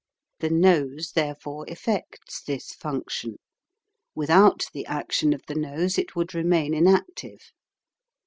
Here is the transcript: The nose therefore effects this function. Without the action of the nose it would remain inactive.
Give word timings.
The 0.39 0.49
nose 0.49 1.11
therefore 1.13 1.63
effects 1.69 2.41
this 2.41 2.73
function. 2.73 3.35
Without 4.15 4.65
the 4.73 4.83
action 4.87 5.31
of 5.31 5.43
the 5.47 5.53
nose 5.53 5.99
it 5.99 6.15
would 6.15 6.33
remain 6.33 6.73
inactive. 6.73 7.51